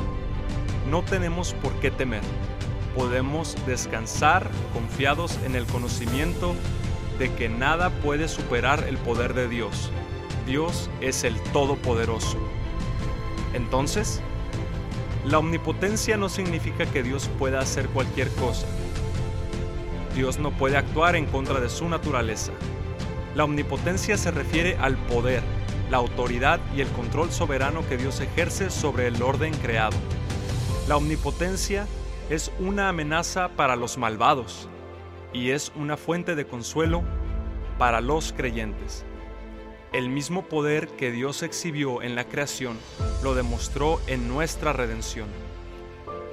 no 0.91 1.03
tenemos 1.03 1.53
por 1.55 1.73
qué 1.81 1.91
temer. 1.91 2.23
Podemos 2.97 3.57
descansar 3.67 4.49
confiados 4.73 5.39
en 5.45 5.55
el 5.55 5.67
conocimiento 5.67 6.55
de 7.19 7.31
que 7.35 7.51
nada 7.51 7.91
puede 7.91 8.27
superar 8.27 8.85
el 8.89 8.97
poder 8.97 9.35
de 9.35 9.49
Dios. 9.49 9.91
Dios 10.47 10.89
es 11.03 11.25
el 11.25 11.39
Todopoderoso. 11.53 12.39
Entonces, 13.53 14.23
la 15.27 15.39
omnipotencia 15.39 16.17
no 16.17 16.31
significa 16.31 16.87
que 16.87 17.03
Dios 17.03 17.29
pueda 17.39 17.61
hacer 17.61 17.89
cualquier 17.89 18.29
cosa 18.31 18.67
Dios 20.15 20.39
no 20.39 20.53
puede 20.53 20.77
actuar 20.77 21.17
en 21.17 21.27
contra 21.27 21.61
de 21.61 21.69
su 21.69 21.89
naturaleza. 21.89 22.53
La 23.35 23.45
omnipotencia 23.45 24.17
se 24.17 24.31
refiere 24.31 24.77
al 24.77 24.97
poder, 24.97 25.43
la 25.91 25.97
autoridad 25.97 26.61
y 26.75 26.81
el 26.81 26.89
control 26.89 27.33
soberano 27.33 27.87
que 27.89 27.97
Dios 27.97 28.21
ejerce 28.21 28.71
sobre 28.71 29.09
el 29.09 29.21
orden 29.23 29.53
creado. 29.55 29.97
La 30.89 30.97
omnipotencia 30.97 31.87
es 32.31 32.53
una 32.61 32.89
amenaza 32.89 33.49
para 33.57 33.75
los 33.75 33.99
malvados 33.99 34.69
y 35.33 35.51
es 35.51 35.73
una 35.75 35.97
fuente 35.97 36.37
de 36.37 36.47
consuelo 36.47 37.03
para 37.79 38.01
los 38.01 38.33
creyentes. 38.33 39.05
El 39.93 40.09
mismo 40.09 40.43
poder 40.43 40.89
que 40.89 41.11
Dios 41.11 41.43
exhibió 41.43 42.03
en 42.03 42.15
la 42.15 42.25
creación 42.25 42.79
lo 43.23 43.35
demostró 43.35 44.01
en 44.07 44.29
nuestra 44.29 44.73
redención. 44.73 45.29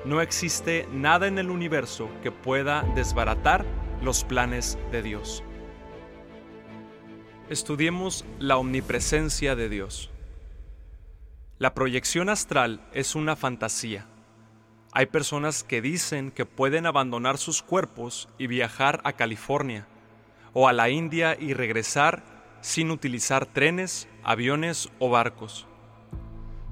No 0.03 0.19
existe 0.19 0.87
nada 0.91 1.27
en 1.27 1.37
el 1.37 1.51
universo 1.51 2.09
que 2.23 2.31
pueda 2.31 2.81
desbaratar 2.95 3.65
los 4.01 4.23
planes 4.23 4.79
de 4.91 5.03
Dios. 5.03 5.43
Estudiemos 7.49 8.25
la 8.39 8.57
omnipresencia 8.57 9.55
de 9.55 9.69
Dios. 9.69 10.09
La 11.59 11.75
proyección 11.75 12.29
astral 12.29 12.81
es 12.93 13.13
una 13.13 13.35
fantasía. 13.35 14.07
Hay 14.91 15.05
personas 15.05 15.63
que 15.63 15.83
dicen 15.83 16.31
que 16.31 16.47
pueden 16.47 16.87
abandonar 16.87 17.37
sus 17.37 17.61
cuerpos 17.61 18.27
y 18.39 18.47
viajar 18.47 19.01
a 19.03 19.13
California 19.13 19.85
o 20.53 20.67
a 20.67 20.73
la 20.73 20.89
India 20.89 21.37
y 21.39 21.53
regresar 21.53 22.23
sin 22.61 22.89
utilizar 22.89 23.45
trenes, 23.45 24.07
aviones 24.23 24.89
o 24.97 25.11
barcos. 25.11 25.67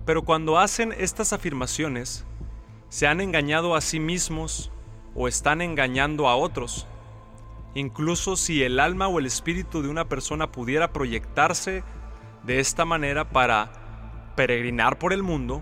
Pero 0.05 0.23
cuando 0.23 0.57
hacen 0.57 0.95
estas 0.97 1.31
afirmaciones, 1.31 2.25
se 2.89 3.07
han 3.07 3.21
engañado 3.21 3.75
a 3.75 3.81
sí 3.81 3.99
mismos 3.99 4.71
o 5.15 5.27
están 5.27 5.61
engañando 5.61 6.27
a 6.27 6.35
otros. 6.35 6.87
Incluso 7.75 8.35
si 8.35 8.63
el 8.63 8.79
alma 8.79 9.07
o 9.07 9.19
el 9.19 9.27
espíritu 9.27 9.81
de 9.81 9.89
una 9.89 10.09
persona 10.09 10.51
pudiera 10.51 10.91
proyectarse 10.91 11.83
de 12.43 12.59
esta 12.59 12.85
manera 12.85 13.29
para 13.29 14.33
peregrinar 14.35 14.97
por 14.97 15.13
el 15.13 15.21
mundo, 15.21 15.61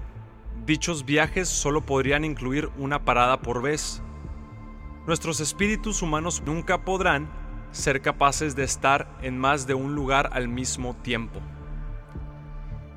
dichos 0.66 1.06
viajes 1.06 1.50
solo 1.50 1.86
podrían 1.86 2.24
incluir 2.24 2.70
una 2.78 3.04
parada 3.04 3.42
por 3.42 3.62
vez. 3.62 4.02
Nuestros 5.06 5.40
espíritus 5.42 6.02
humanos 6.02 6.42
nunca 6.46 6.86
podrán 6.86 7.30
ser 7.72 8.02
capaces 8.02 8.56
de 8.56 8.64
estar 8.64 9.18
en 9.22 9.38
más 9.38 9.68
de 9.68 9.74
un 9.74 9.96
lugar 9.96 10.30
al 10.32 10.48
mismo 10.48 10.96
tiempo. 10.96 11.42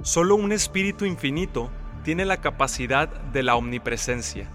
Solo 0.03 0.37
un 0.37 0.53
espíritu 0.53 1.05
infinito 1.05 1.71
tiene 2.03 2.25
la 2.25 2.39
capacidad 2.39 3.09
de 3.09 3.43
la 3.43 3.57
omnipresencia. 3.57 4.49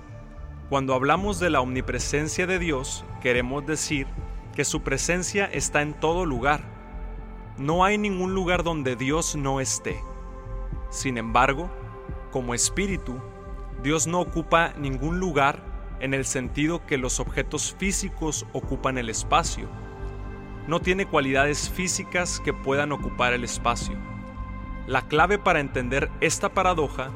Cuando 0.69 0.93
hablamos 0.93 1.39
de 1.39 1.49
la 1.49 1.61
omnipresencia 1.61 2.47
de 2.47 2.57
Dios, 2.57 3.05
queremos 3.21 3.65
decir 3.65 4.07
que 4.55 4.65
su 4.65 4.81
presencia 4.81 5.45
está 5.45 5.81
en 5.81 5.93
todo 5.93 6.25
lugar. 6.25 6.73
no 7.57 7.85
hay 7.85 7.97
ningún 7.97 8.33
lugar 8.33 8.63
donde 8.63 8.97
Dios 8.97 9.37
no 9.37 9.61
esté. 9.61 9.97
Sin 10.89 11.17
embargo, 11.17 11.69
como 12.31 12.53
espíritu, 12.53 13.21
Dios 13.81 14.07
no 14.07 14.19
ocupa 14.19 14.73
ningún 14.77 15.21
lugar 15.21 15.63
en 16.01 16.13
el 16.13 16.25
sentido 16.25 16.85
que 16.85 16.97
los 16.97 17.21
objetos 17.21 17.73
físicos 17.77 18.45
ocupan 18.51 18.97
el 18.97 19.09
espacio. 19.09 19.69
No 20.67 20.81
tiene 20.81 21.05
cualidades 21.05 21.69
físicas 21.69 22.41
que 22.43 22.51
puedan 22.51 22.91
ocupar 22.91 23.31
el 23.31 23.45
espacio. 23.45 23.95
La 24.87 25.03
clave 25.07 25.37
para 25.37 25.59
entender 25.59 26.11
esta 26.19 26.49
paradoja 26.49 27.11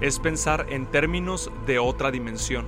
es 0.00 0.18
pensar 0.18 0.66
en 0.70 0.86
términos 0.86 1.50
de 1.66 1.78
otra 1.78 2.10
dimensión. 2.10 2.66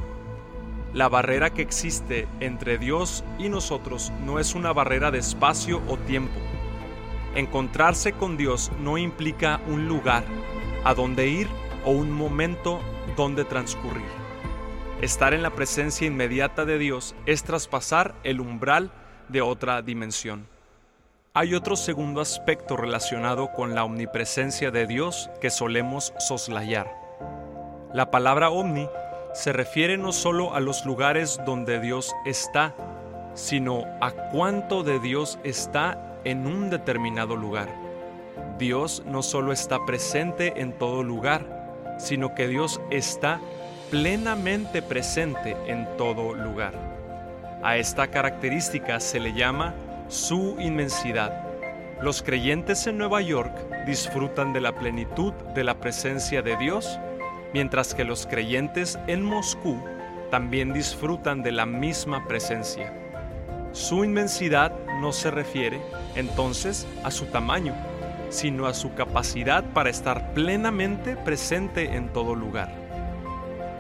La 0.95 1.09
barrera 1.09 1.51
que 1.51 1.63
existe 1.63 2.27
entre 2.41 2.79
Dios 2.79 3.23
y 3.39 3.51
nosotros 3.51 4.11
no 4.25 4.39
es 4.39 4.55
una 4.55 4.73
barrera 4.73 5.11
de 5.11 5.19
espacio 5.19 5.83
o 5.87 5.99
tiempo. 5.99 6.41
Encontrarse 7.35 8.13
con 8.13 8.37
Dios 8.37 8.73
no 8.81 8.97
implica 8.97 9.61
un 9.67 9.87
lugar 9.87 10.25
a 10.85 10.95
donde 10.95 11.29
ir 11.29 11.49
o 11.85 11.91
un 11.91 12.11
momento 12.11 12.81
donde 13.17 13.45
transcurrir. 13.45 14.09
Estar 15.03 15.35
en 15.35 15.43
la 15.43 15.51
presencia 15.51 16.07
inmediata 16.07 16.65
de 16.65 16.79
Dios 16.79 17.15
es 17.27 17.45
traspasar 17.45 18.15
el 18.25 18.41
umbral 18.41 18.91
de 19.29 19.43
otra 19.43 19.83
dimensión. 19.83 20.49
Hay 21.35 21.55
otro 21.55 21.77
segundo 21.77 22.21
aspecto 22.21 22.77
relacionado 22.77 23.53
con 23.53 23.75
la 23.75 23.85
omnipresencia 23.85 24.71
de 24.71 24.87
Dios 24.87 25.31
que 25.41 25.51
solemos 25.51 26.15
soslayar. 26.19 27.08
La 27.95 28.11
palabra 28.11 28.51
omni 28.51 28.87
se 29.33 29.53
refiere 29.53 29.97
no 29.97 30.13
solo 30.13 30.55
a 30.55 30.61
los 30.61 30.85
lugares 30.85 31.41
donde 31.47 31.81
Dios 31.81 32.15
está, 32.27 32.75
sino 33.33 33.85
a 34.03 34.11
cuánto 34.11 34.83
de 34.83 34.99
Dios 34.99 35.39
está 35.43 36.21
en 36.25 36.47
un 36.47 36.69
determinado 36.69 37.35
lugar. 37.35 37.69
Dios 38.59 39.03
no 39.07 39.23
solo 39.23 39.53
está 39.53 39.87
presente 39.87 40.61
en 40.61 40.73
todo 40.73 41.03
lugar, 41.03 41.97
sino 41.99 42.35
que 42.35 42.47
Dios 42.47 42.79
está 42.91 43.41
plenamente 43.91 44.83
presente 44.83 45.57
en 45.67 45.89
todo 45.97 46.35
lugar. 46.35 46.75
A 47.63 47.79
esta 47.79 48.09
característica 48.09 49.01
se 49.01 49.19
le 49.19 49.33
llama 49.33 49.75
su 50.09 50.57
inmensidad. 50.59 51.43
Los 52.03 52.23
creyentes 52.23 52.87
en 52.87 52.99
Nueva 52.99 53.23
York 53.23 53.53
disfrutan 53.87 54.53
de 54.53 54.61
la 54.61 54.75
plenitud 54.75 55.33
de 55.55 55.65
la 55.65 55.81
presencia 55.81 56.43
de 56.43 56.57
Dios, 56.57 57.01
mientras 57.53 57.95
que 57.95 58.05
los 58.05 58.27
creyentes 58.27 58.99
en 59.07 59.23
Moscú 59.23 59.83
también 60.31 60.73
disfrutan 60.73 61.43
de 61.43 61.53
la 61.53 61.67
misma 61.67 62.27
presencia. 62.27 62.93
Su 63.73 64.05
inmensidad 64.05 64.73
no 65.01 65.13
se 65.13 65.31
refiere 65.31 65.81
entonces 66.15 66.87
a 67.05 67.11
su 67.11 67.27
tamaño, 67.27 67.75
sino 68.31 68.67
a 68.67 68.75
su 68.75 68.95
capacidad 68.95 69.65
para 69.73 69.91
estar 69.91 70.33
plenamente 70.35 71.17
presente 71.17 71.97
en 71.97 72.09
todo 72.13 72.35
lugar. 72.35 72.71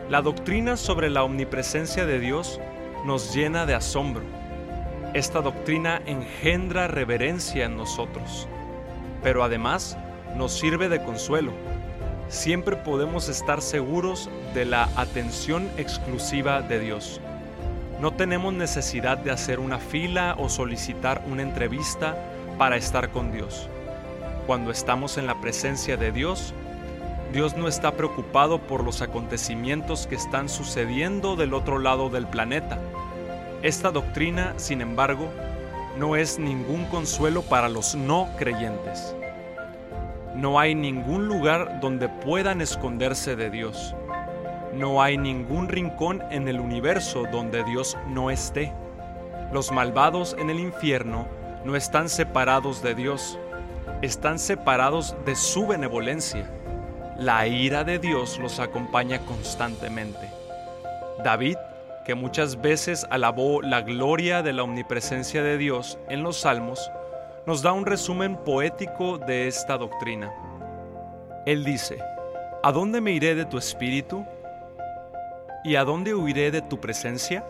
La 0.08 0.22
doctrina 0.22 0.76
sobre 0.76 1.10
la 1.10 1.22
omnipresencia 1.22 2.06
de 2.06 2.18
Dios 2.18 2.60
nos 3.04 3.34
llena 3.34 3.66
de 3.66 3.74
asombro 3.74 4.22
esta 5.14 5.40
doctrina 5.40 6.02
engendra 6.04 6.86
reverencia 6.86 7.64
en 7.64 7.78
nosotros, 7.78 8.46
pero 9.22 9.42
además 9.42 9.96
nos 10.36 10.52
sirve 10.52 10.90
de 10.90 11.02
consuelo. 11.02 11.52
Siempre 12.28 12.76
podemos 12.76 13.28
estar 13.28 13.62
seguros 13.62 14.28
de 14.54 14.64
la 14.64 14.88
atención 14.96 15.68
exclusiva 15.76 16.62
de 16.62 16.78
Dios. 16.80 17.20
No 18.00 18.12
tenemos 18.12 18.52
necesidad 18.52 19.18
de 19.18 19.30
hacer 19.30 19.60
una 19.60 19.78
fila 19.78 20.36
o 20.38 20.48
solicitar 20.48 21.22
una 21.30 21.42
entrevista 21.42 22.16
para 22.58 22.76
estar 22.76 23.10
con 23.10 23.32
Dios. 23.32 23.68
Cuando 24.46 24.70
estamos 24.70 25.18
en 25.18 25.26
la 25.26 25.40
presencia 25.40 25.96
de 25.96 26.12
Dios, 26.12 26.54
Dios 27.32 27.56
no 27.56 27.68
está 27.68 27.92
preocupado 27.92 28.58
por 28.58 28.84
los 28.84 29.02
acontecimientos 29.02 30.06
que 30.06 30.14
están 30.14 30.48
sucediendo 30.48 31.36
del 31.36 31.54
otro 31.54 31.78
lado 31.78 32.08
del 32.08 32.26
planeta 32.26 32.78
esta 33.62 33.90
doctrina, 33.90 34.54
sin 34.56 34.80
embargo, 34.80 35.28
no 35.98 36.14
es 36.14 36.38
ningún 36.38 36.84
consuelo 36.84 37.42
para 37.42 37.68
los 37.68 37.96
no 37.96 38.28
creyentes. 38.38 39.16
No 40.38 40.60
hay 40.60 40.76
ningún 40.76 41.26
lugar 41.26 41.80
donde 41.80 42.08
puedan 42.08 42.60
esconderse 42.60 43.34
de 43.34 43.50
Dios. 43.50 43.96
No 44.72 45.02
hay 45.02 45.18
ningún 45.18 45.66
rincón 45.68 46.22
en 46.30 46.46
el 46.46 46.60
universo 46.60 47.24
donde 47.32 47.64
Dios 47.64 47.98
no 48.06 48.30
esté. 48.30 48.72
Los 49.52 49.72
malvados 49.72 50.36
en 50.38 50.48
el 50.48 50.60
infierno 50.60 51.26
no 51.64 51.74
están 51.74 52.08
separados 52.08 52.84
de 52.84 52.94
Dios, 52.94 53.36
están 54.00 54.38
separados 54.38 55.16
de 55.26 55.34
su 55.34 55.66
benevolencia. 55.66 56.48
La 57.16 57.48
ira 57.48 57.82
de 57.82 57.98
Dios 57.98 58.38
los 58.38 58.60
acompaña 58.60 59.18
constantemente. 59.26 60.30
David 61.24 61.56
que 62.04 62.14
muchas 62.14 62.60
veces 62.60 63.08
alabó 63.10 63.60
la 63.60 63.82
gloria 63.82 64.44
de 64.44 64.52
la 64.52 64.62
omnipresencia 64.62 65.42
de 65.42 65.58
Dios 65.58 65.98
en 66.08 66.22
los 66.22 66.42
Salmos, 66.42 66.92
nos 67.48 67.62
da 67.62 67.72
un 67.72 67.86
resumen 67.86 68.36
poético 68.36 69.16
de 69.16 69.48
esta 69.48 69.78
doctrina. 69.78 70.30
Él 71.46 71.64
dice, 71.64 71.96
¿A 72.62 72.70
dónde 72.72 73.00
me 73.00 73.12
iré 73.12 73.34
de 73.34 73.46
tu 73.46 73.56
espíritu? 73.56 74.26
¿Y 75.64 75.76
a 75.76 75.84
dónde 75.84 76.14
huiré 76.14 76.50
de 76.50 76.60
tu 76.60 76.78
presencia? 76.78 77.46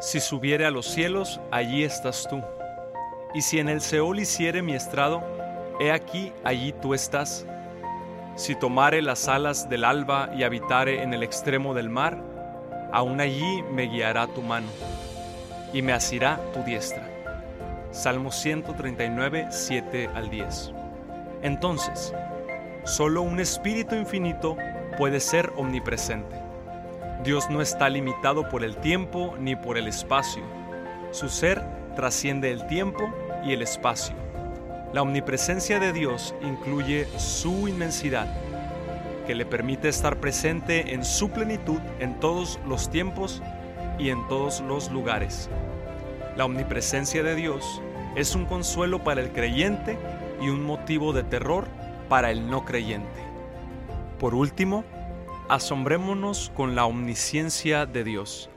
Si 0.00 0.20
subiere 0.20 0.64
a 0.64 0.70
los 0.70 0.86
cielos, 0.86 1.38
allí 1.50 1.84
estás 1.84 2.26
tú. 2.30 2.42
Y 3.34 3.42
si 3.42 3.58
en 3.58 3.68
el 3.68 3.82
Seol 3.82 4.20
hiciere 4.20 4.62
mi 4.62 4.72
estrado, 4.72 5.22
he 5.80 5.92
aquí, 5.92 6.32
allí 6.42 6.72
tú 6.72 6.94
estás. 6.94 7.44
Si 8.36 8.54
tomare 8.54 9.02
las 9.02 9.28
alas 9.28 9.68
del 9.68 9.84
alba 9.84 10.30
y 10.34 10.44
habitare 10.44 11.02
en 11.02 11.12
el 11.12 11.22
extremo 11.22 11.74
del 11.74 11.90
mar, 11.90 12.16
aún 12.90 13.20
allí 13.20 13.62
me 13.70 13.82
guiará 13.82 14.28
tu 14.28 14.40
mano 14.40 14.68
y 15.74 15.82
me 15.82 15.92
asirá 15.92 16.40
tu 16.54 16.62
diestra. 16.62 17.15
Salmo 17.96 18.30
139, 18.30 19.46
7 19.48 20.10
al 20.14 20.28
10. 20.28 20.70
Entonces, 21.40 22.12
solo 22.84 23.22
un 23.22 23.40
espíritu 23.40 23.94
infinito 23.94 24.54
puede 24.98 25.18
ser 25.18 25.50
omnipresente. 25.56 26.36
Dios 27.24 27.48
no 27.48 27.62
está 27.62 27.88
limitado 27.88 28.50
por 28.50 28.64
el 28.64 28.76
tiempo 28.76 29.34
ni 29.40 29.56
por 29.56 29.78
el 29.78 29.88
espacio. 29.88 30.42
Su 31.10 31.30
ser 31.30 31.64
trasciende 31.96 32.52
el 32.52 32.66
tiempo 32.66 33.10
y 33.42 33.54
el 33.54 33.62
espacio. 33.62 34.14
La 34.92 35.00
omnipresencia 35.00 35.80
de 35.80 35.94
Dios 35.94 36.34
incluye 36.42 37.06
su 37.16 37.66
inmensidad 37.66 38.28
que 39.26 39.34
le 39.34 39.46
permite 39.46 39.88
estar 39.88 40.18
presente 40.18 40.92
en 40.92 41.02
su 41.02 41.30
plenitud 41.30 41.80
en 41.98 42.20
todos 42.20 42.60
los 42.68 42.90
tiempos 42.90 43.42
y 43.98 44.10
en 44.10 44.28
todos 44.28 44.60
los 44.60 44.90
lugares. 44.90 45.48
La 46.36 46.44
omnipresencia 46.44 47.22
de 47.22 47.34
Dios 47.34 47.80
es 48.16 48.34
un 48.34 48.46
consuelo 48.46 49.04
para 49.04 49.20
el 49.20 49.30
creyente 49.30 49.96
y 50.42 50.48
un 50.48 50.64
motivo 50.64 51.12
de 51.12 51.22
terror 51.22 51.68
para 52.08 52.32
el 52.32 52.50
no 52.50 52.64
creyente. 52.64 53.20
Por 54.18 54.34
último, 54.34 54.84
asombrémonos 55.48 56.50
con 56.56 56.74
la 56.74 56.86
omnisciencia 56.86 57.86
de 57.86 58.02
Dios. 58.02 58.50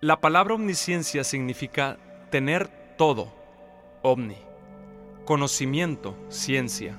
La 0.00 0.20
palabra 0.20 0.54
omnisciencia 0.54 1.22
significa 1.22 1.98
tener 2.30 2.68
todo, 2.96 3.32
omni, 4.02 4.38
conocimiento, 5.24 6.16
ciencia 6.28 6.98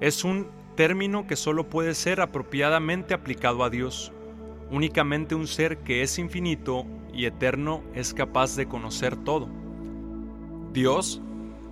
es 0.00 0.24
un 0.24 0.48
término 0.76 1.26
que 1.26 1.34
solo 1.34 1.70
puede 1.70 1.94
ser 1.94 2.20
apropiadamente 2.20 3.14
aplicado 3.14 3.64
a 3.64 3.70
Dios. 3.70 4.12
Únicamente 4.70 5.34
un 5.34 5.46
ser 5.46 5.78
que 5.78 6.02
es 6.02 6.18
infinito 6.18 6.84
y 7.14 7.26
eterno 7.26 7.82
es 7.94 8.14
capaz 8.14 8.56
de 8.56 8.66
conocer 8.66 9.16
todo. 9.16 9.48
Dios, 10.72 11.20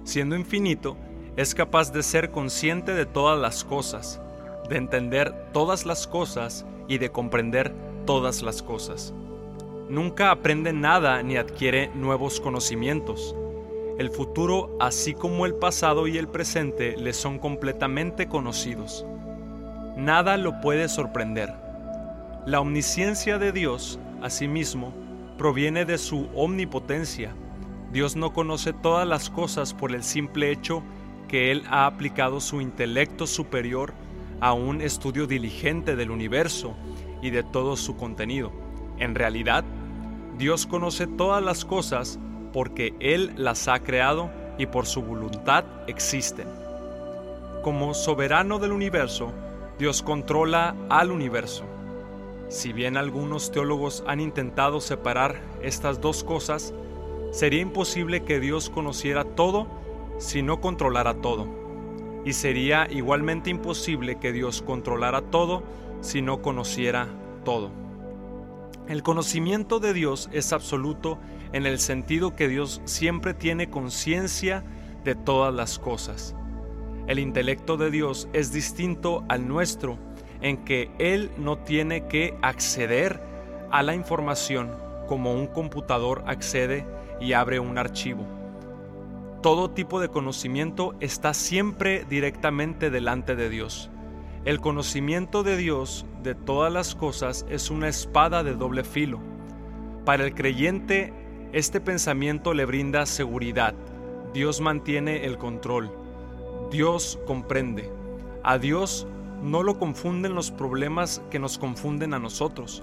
siendo 0.05 0.37
infinito, 0.37 0.97
es 1.37 1.55
capaz 1.55 1.93
de 1.93 2.03
ser 2.03 2.31
consciente 2.31 2.95
de 2.95 3.07
todas 3.07 3.39
las 3.39 3.65
cosas, 3.65 4.21
de 4.69 4.77
entender 4.77 5.51
todas 5.53 5.87
las 5.87 6.07
cosas 6.07 6.67
y 6.89 6.99
de 6.99 7.11
comprender 7.11 7.75
todas 8.07 8.43
las 8.43 8.63
cosas. 8.63 9.15
Nunca 9.89 10.31
aprende 10.31 10.73
nada 10.73 11.23
ni 11.23 11.37
adquiere 11.37 11.91
nuevos 11.95 12.41
conocimientos. 12.41 13.35
El 13.99 14.11
futuro, 14.11 14.77
así 14.81 15.15
como 15.15 15.45
el 15.47 15.55
pasado 15.55 16.07
y 16.07 16.17
el 16.17 16.29
presente, 16.29 16.97
le 16.97 17.13
son 17.13 17.39
completamente 17.39 18.29
conocidos. 18.29 19.05
Nada 19.97 20.37
lo 20.39 20.61
puede 20.61 20.89
sorprender. 20.89 21.53
La 22.47 22.61
omnisciencia 22.61 23.39
de 23.39 23.53
Dios, 23.53 23.99
asimismo, 24.23 24.93
proviene 25.43 25.85
de 25.85 25.99
su 25.99 26.29
omnipotencia. 26.37 27.35
Dios 27.93 28.15
no 28.15 28.33
conoce 28.33 28.73
todas 28.73 29.09
las 29.09 29.29
cosas 29.29 29.75
por 29.75 29.93
el 29.93 30.05
simple 30.05 30.53
hecho 30.53 30.85
que 31.27 31.51
Él 31.51 31.65
ha 31.69 31.87
aplicado 31.87 32.41
su 32.41 32.61
intelecto 32.61 33.27
superior 33.27 33.93
a 34.41 34.53
un 34.53 34.81
estudio 34.81 35.27
diligente 35.27 35.97
del 35.97 36.13
universo 36.13 36.77
y 37.23 37.31
de 37.31 37.43
todo 37.43 37.77
su 37.77 37.97
contenido. 37.97 38.53
En 39.01 39.17
realidad, 39.17 39.65
Dios 40.39 40.65
conoce 40.65 41.09
todas 41.09 41.43
las 41.43 41.65
cosas 41.65 42.21
porque 42.53 42.95
Él 43.01 43.33
las 43.37 43.67
ha 43.67 43.81
creado 43.81 44.31
y 44.59 44.67
por 44.67 44.87
su 44.87 45.03
voluntad 45.03 45.65
existen. 45.89 46.47
Como 47.65 47.95
soberano 47.95 48.61
del 48.61 48.71
universo, 48.71 49.33
Dios 49.77 50.05
controla 50.05 50.77
al 50.89 51.11
universo. 51.11 51.65
Si 52.53 52.75
bien 52.75 52.99
algunos 52.99 53.51
teólogos 53.51 54.05
han 54.07 54.21
intentado 54.21 54.83
separar 54.83 55.41
estas 55.63 56.03
dos 56.03 56.23
cosas, 56.23 56.75
sería 57.31 57.63
imposible 57.63 58.25
que 58.25 58.41
Dios 58.41 58.69
conociera 58.69 59.25
todo 59.25 59.67
si 60.19 60.43
no 60.43 60.61
controlara 60.61 61.15
todo. 61.15 61.49
Y 62.27 62.35
sería 62.35 62.87
igualmente 62.91 63.49
imposible 63.49 64.19
que 64.19 64.33
Dios 64.33 64.61
controlara 64.61 65.23
todo 65.23 65.63
si 66.03 66.21
no 66.21 66.43
conociera 66.43 67.09
todo. 67.43 67.71
El 68.87 69.03
conocimiento 69.03 69.81
de 69.81 69.95
Dios 69.95 70.29
es 70.31 70.53
absoluto 70.53 71.19
en 71.55 71.65
el 71.65 71.79
sentido 71.79 72.37
que 72.37 72.49
Dios 72.49 72.83
siempre 72.85 73.33
tiene 73.33 73.71
conciencia 73.71 74.63
de 75.05 75.15
todas 75.15 75.55
las 75.55 75.79
cosas. 75.79 76.37
El 77.07 77.19
intelecto 77.19 77.79
de 77.79 77.91
Dios 77.91 78.29
es 78.35 78.53
distinto 78.53 79.25
al 79.31 79.49
nuestro 79.49 79.97
en 80.43 80.65
que 80.65 80.91
Él 80.99 81.31
no 81.39 81.59
tiene 81.59 82.07
que 82.09 82.37
acceder 82.43 83.21
a 83.71 83.83
la 83.83 83.95
información 83.95 84.71
como 85.09 85.35
un 85.35 85.47
computador 85.47 86.23
accede 86.27 86.87
y 87.21 87.33
abre 87.33 87.61
un 87.61 87.79
archivo. 87.79 88.27
Todo 89.43 89.71
tipo 89.71 89.99
de 90.01 90.09
conocimiento 90.09 90.95
está 91.01 91.35
siempre 91.35 92.05
directamente 92.09 92.91
delante 92.91 93.35
de 93.35 93.49
Dios. 93.49 93.91
El 94.45 94.61
conocimiento 94.61 95.43
de 95.43 95.57
Dios 95.57 96.07
de 96.23 96.35
todas 96.35 96.73
las 96.73 96.95
cosas 96.95 97.47
es 97.49 97.71
una 97.71 97.89
espada 97.89 98.43
de 98.43 98.55
doble 98.55 98.85
filo. 98.85 99.21
Para 100.05 100.25
el 100.25 100.35
creyente, 100.35 101.13
este 101.53 101.81
pensamiento 101.81 102.55
le 102.55 102.65
brinda 102.65 103.07
seguridad. 103.07 103.75
Dios 104.33 104.61
mantiene 104.61 105.27
el 105.27 105.39
control. 105.39 105.91
Dios 106.71 107.19
comprende. 107.27 107.91
A 108.43 108.59
Dios 108.59 109.07
no 109.43 109.63
lo 109.63 109.79
confunden 109.79 110.35
los 110.35 110.51
problemas 110.51 111.21
que 111.31 111.39
nos 111.39 111.59
confunden 111.59 112.15
a 112.15 112.19
nosotros. 112.19 112.83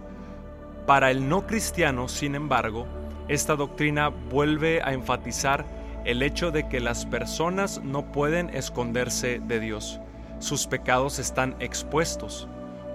Para 0.85 1.11
el 1.11 1.29
no 1.29 1.47
cristiano, 1.47 2.07
sin 2.07 2.35
embargo, 2.35 2.85
esta 3.27 3.55
doctrina 3.55 4.09
vuelve 4.09 4.81
a 4.83 4.93
enfatizar 4.93 5.65
el 6.05 6.21
hecho 6.21 6.51
de 6.51 6.67
que 6.67 6.79
las 6.79 7.05
personas 7.05 7.81
no 7.83 8.11
pueden 8.11 8.49
esconderse 8.49 9.39
de 9.39 9.59
Dios. 9.59 9.99
Sus 10.39 10.67
pecados 10.67 11.19
están 11.19 11.55
expuestos. 11.59 12.47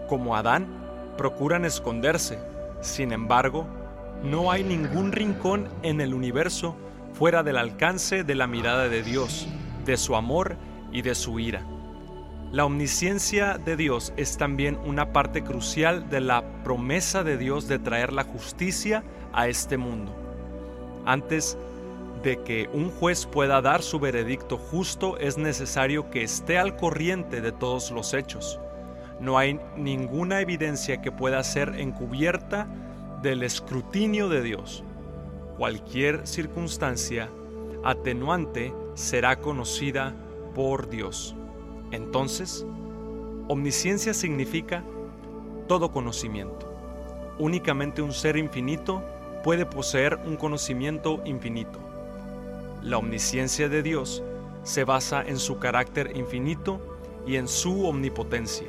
Como 0.09 0.37
Adán, 0.37 0.67
procuran 1.17 1.65
esconderse. 1.65 2.39
Sin 2.81 3.13
embargo, 3.13 3.67
no 4.23 4.51
hay 4.51 4.65
ningún 4.65 5.13
rincón 5.13 5.69
en 5.83 6.01
el 6.01 6.15
universo 6.15 6.77
fuera 7.13 7.43
del 7.43 7.57
alcance 7.57 8.25
de 8.25 8.35
la 8.35 8.47
mirada 8.47 8.89
de 8.89 9.03
Dios, 9.03 9.47
de 9.85 9.97
su 9.97 10.17
amor 10.17 10.57
y 10.93 11.03
de 11.03 11.15
su 11.15 11.39
ira. 11.39 11.65
La 12.55 12.65
omnisciencia 12.67 13.59
de 13.59 13.77
Dios 13.77 14.13
es 14.17 14.39
también 14.39 14.79
una 14.85 15.13
parte 15.13 15.43
crucial 15.43 16.09
de 16.09 16.21
la 16.21 16.63
promesa 16.63 17.25
de 17.25 17.37
Dios 17.37 17.67
de 17.67 17.81
traer 17.81 18.13
la 18.13 18.23
justicia 18.23 19.03
a 19.33 19.49
este 19.49 19.77
mundo. 19.77 20.15
Antes 21.05 21.59
de 22.23 22.41
que 22.45 22.71
un 22.73 22.93
juez 22.93 23.27
pueda 23.27 23.61
dar 23.61 23.83
su 23.83 23.99
veredicto 23.99 24.57
justo 24.57 25.19
es 25.19 25.37
necesario 25.37 26.11
que 26.11 26.23
esté 26.23 26.57
al 26.57 26.77
corriente 26.77 27.41
de 27.41 27.51
todos 27.51 27.91
los 27.91 28.15
hechos. 28.15 28.61
No 29.19 29.37
hay 29.37 29.59
ninguna 29.77 30.41
evidencia 30.41 31.03
que 31.03 31.11
pueda 31.11 31.43
ser 31.43 31.75
encubierta 31.81 32.69
del 33.21 33.43
escrutinio 33.43 34.29
de 34.29 34.43
Dios. 34.43 34.85
Cualquier 35.59 36.25
circunstancia 36.25 37.29
atenuante 37.83 38.73
será 38.95 39.41
conocida 39.41 40.15
por 40.55 40.89
Dios. 40.89 41.35
Entonces, 41.95 42.67
omnisciencia 43.49 44.15
significa 44.15 44.83
todo 45.69 45.93
conocimiento. 45.93 46.71
Únicamente 47.39 48.03
un 48.03 48.13
ser 48.13 48.37
infinito 48.37 49.03
puede 49.43 49.65
poseer 49.65 50.19
un 50.27 50.37
conocimiento 50.37 51.21
infinito. 51.25 51.79
La 52.83 52.99
omnisciencia 52.99 53.69
de 53.69 53.83
Dios 53.83 54.23
se 54.63 54.85
basa 54.85 55.23
en 55.23 55.39
su 55.39 55.59
carácter 55.59 56.17
infinito 56.17 56.81
y 57.27 57.37
en 57.37 57.49
su 57.49 57.87
omnipotencia. 57.87 58.69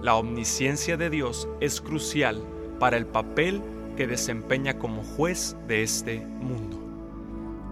La 0.00 0.14
omnisciencia 0.14 0.96
de 0.96 1.10
Dios 1.10 1.48
es 1.60 1.80
crucial 1.80 2.42
para 2.78 2.96
el 2.96 3.06
papel 3.06 3.60
que 3.96 4.06
desempeña 4.06 4.78
como 4.78 5.02
juez 5.02 5.56
de 5.66 5.82
este 5.82 6.20
mundo. 6.20 6.78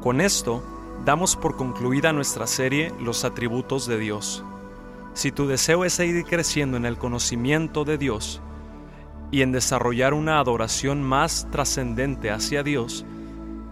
Con 0.02 0.20
esto, 0.20 0.62
damos 1.04 1.36
por 1.36 1.56
concluida 1.56 2.12
nuestra 2.12 2.46
serie 2.46 2.92
Los 3.00 3.24
atributos 3.24 3.86
de 3.86 3.98
Dios. 3.98 4.44
Si 5.16 5.33
tu 5.33 5.46
deseo 5.46 5.87
es 5.87 5.94
seguir 5.94 6.26
creciendo 6.26 6.76
en 6.76 6.85
el 6.85 6.98
conocimiento 6.98 7.87
de 7.87 7.96
Dios, 7.96 8.42
y 9.31 9.40
en 9.40 9.50
desarrollar 9.50 10.12
una 10.12 10.38
adoración 10.38 11.02
más 11.02 11.48
trascendente 11.50 12.31
hacia 12.31 12.62
Dios, 12.62 13.07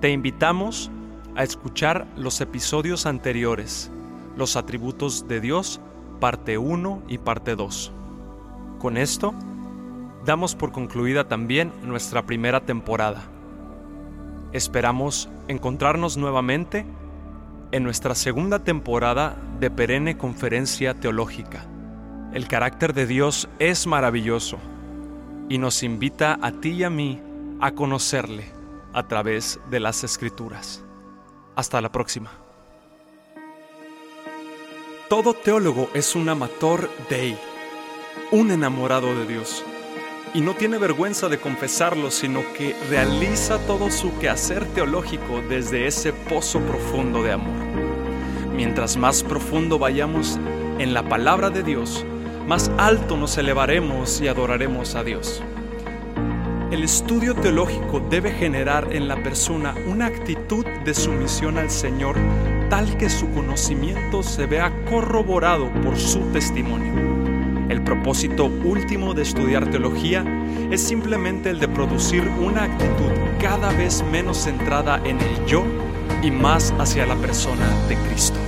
te 0.01 0.09
invitamos 0.09 0.91
a 1.37 1.45
escuchar 1.45 2.07
los 2.17 2.41
episodios 2.41 3.05
anteriores, 3.05 3.91
los 4.39 4.57
atributos 4.57 5.29
de 5.29 5.43
Dios, 5.43 5.83
parte 6.19 6.57
1 6.57 7.03
y 7.09 7.19
parte 7.19 7.57
2. 7.57 7.93
Con 8.79 8.97
esto, 8.97 9.35
damos 10.25 10.55
por 10.55 10.73
concluida 10.73 11.29
también 11.29 11.73
nuestra 11.83 12.25
primera 12.25 12.61
temporada. 12.61 13.23
Esperamos 14.55 15.29
encontrarnos 15.49 16.17
nuevamente 16.17 16.87
en 17.75 17.83
nuestra 17.83 18.15
segunda 18.15 18.61
temporada 18.61 19.37
de 19.59 19.69
perenne 19.69 20.17
conferencia 20.17 20.95
teológica. 20.95 21.67
El 22.33 22.47
carácter 22.47 22.95
de 22.95 23.05
Dios 23.05 23.49
es 23.59 23.89
maravilloso 23.89 24.59
y 25.49 25.59
nos 25.59 25.83
invita 25.83 26.39
a 26.41 26.53
ti 26.53 26.71
y 26.71 26.85
a 26.85 26.91
mí 26.91 27.21
a 27.61 27.73
conocerle 27.73 28.45
a 28.93 29.09
través 29.09 29.59
de 29.73 29.81
las 29.81 30.05
escrituras. 30.05 30.85
Hasta 31.57 31.81
la 31.81 31.91
próxima. 31.91 32.31
Todo 35.09 35.35
teólogo 35.35 35.91
es 35.95 36.15
un 36.15 36.29
amator 36.29 36.89
Dei, 37.11 37.37
un 38.31 38.53
enamorado 38.53 39.17
de 39.17 39.27
Dios, 39.27 39.65
y 40.35 40.41
no 40.41 40.55
tiene 40.55 40.79
vergüenza 40.79 41.29
de 41.29 41.39
confesarlo, 41.39 42.11
sino 42.11 42.43
que 42.55 42.75
realiza 42.91 43.59
todo 43.67 43.91
su 43.91 44.19
quehacer 44.19 44.67
teológico 44.67 45.41
desde 45.49 45.87
ese 45.87 46.13
pozo 46.13 46.59
profundo 46.61 47.23
de 47.23 47.33
amor. 47.33 47.55
Mientras 48.55 48.97
más 48.97 49.23
profundo 49.23 49.79
vayamos 49.79 50.39
en 50.79 50.93
la 50.93 51.09
palabra 51.09 51.51
de 51.51 51.63
Dios, 51.63 52.05
más 52.49 52.71
alto 52.79 53.17
nos 53.17 53.39
elevaremos 53.39 54.21
y 54.21 54.29
adoraremos 54.29 54.97
a 54.97 55.05
Dios. 55.05 55.41
El 56.73 56.83
estudio 56.83 57.37
teológico 57.37 58.01
debe 58.11 58.33
generar 58.33 58.89
en 58.93 59.07
la 59.07 59.23
persona 59.23 59.77
una 59.87 60.07
actitud 60.07 60.67
de 60.85 60.95
sumisión 60.95 61.59
al 61.59 61.71
Señor 61.71 62.17
tal 62.69 62.97
que 62.97 63.09
su 63.09 63.31
conocimiento 63.31 64.25
se 64.25 64.47
vea 64.47 64.73
corroborado 64.91 65.71
por 65.85 65.97
su 65.97 66.19
testimonio. 66.33 67.24
El 67.75 67.83
propósito 67.83 68.45
último 68.45 69.15
de 69.15 69.23
estudiar 69.23 69.69
teología 69.69 70.25
es 70.71 70.81
simplemente 70.81 71.51
el 71.51 71.59
de 71.59 71.67
producir 71.67 72.23
una 72.41 72.63
actitud 72.63 73.11
cada 73.41 73.73
vez 73.73 74.05
menos 74.13 74.45
centrada 74.45 75.03
en 75.05 75.21
el 75.21 75.45
yo 75.45 75.65
y 76.23 76.31
más 76.31 76.73
hacia 76.79 77.05
la 77.05 77.17
persona 77.17 77.67
de 77.89 77.97
Cristo. 77.97 78.39